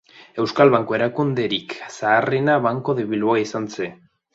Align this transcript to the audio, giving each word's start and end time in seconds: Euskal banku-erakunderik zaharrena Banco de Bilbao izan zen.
Euskal 0.43 0.71
banku-erakunderik 0.75 1.77
zaharrena 1.99 2.59
Banco 2.67 3.01
de 3.03 3.11
Bilbao 3.15 3.41
izan 3.49 3.75
zen. 3.79 4.01